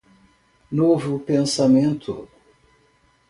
Novo 0.71 1.19
pensamento 1.19 2.27